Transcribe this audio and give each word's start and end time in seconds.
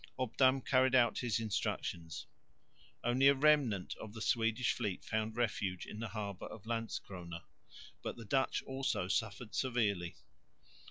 Obdam 0.17 0.65
carried 0.65 0.95
out 0.95 1.19
his 1.19 1.39
instructions. 1.39 2.25
Only 3.03 3.27
a 3.27 3.35
remnant 3.35 3.93
of 3.97 4.15
the 4.15 4.21
Swedish 4.23 4.73
fleet 4.73 5.05
found 5.05 5.37
refuge 5.37 5.85
in 5.85 5.99
the 5.99 6.07
harbour 6.07 6.47
of 6.47 6.65
Landskrona, 6.65 7.43
but 8.01 8.15
the 8.17 8.25
Dutch 8.25 8.63
also 8.63 9.07
suffered 9.07 9.53
severely. 9.53 10.15